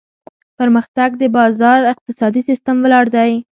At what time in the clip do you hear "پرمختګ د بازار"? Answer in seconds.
0.59-1.79